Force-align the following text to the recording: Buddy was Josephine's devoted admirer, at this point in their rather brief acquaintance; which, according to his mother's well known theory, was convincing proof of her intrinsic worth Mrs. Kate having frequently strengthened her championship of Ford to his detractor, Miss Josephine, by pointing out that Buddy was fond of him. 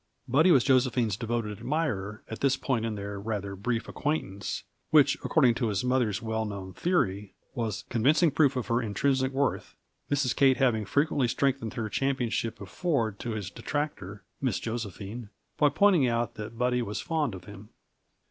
Buddy 0.27 0.49
was 0.49 0.63
Josephine's 0.63 1.15
devoted 1.15 1.51
admirer, 1.59 2.23
at 2.27 2.39
this 2.39 2.57
point 2.57 2.85
in 2.87 2.95
their 2.95 3.19
rather 3.19 3.55
brief 3.55 3.87
acquaintance; 3.87 4.63
which, 4.89 5.13
according 5.23 5.53
to 5.53 5.67
his 5.67 5.83
mother's 5.83 6.23
well 6.23 6.43
known 6.43 6.73
theory, 6.73 7.35
was 7.53 7.83
convincing 7.87 8.31
proof 8.31 8.55
of 8.55 8.65
her 8.65 8.81
intrinsic 8.81 9.31
worth 9.31 9.75
Mrs. 10.09 10.35
Kate 10.35 10.57
having 10.57 10.85
frequently 10.85 11.27
strengthened 11.27 11.75
her 11.75 11.87
championship 11.87 12.59
of 12.59 12.69
Ford 12.69 13.19
to 13.19 13.33
his 13.33 13.51
detractor, 13.51 14.23
Miss 14.41 14.59
Josephine, 14.59 15.29
by 15.57 15.69
pointing 15.69 16.07
out 16.07 16.33
that 16.33 16.57
Buddy 16.57 16.81
was 16.81 16.99
fond 16.99 17.35
of 17.35 17.43
him. 17.45 17.69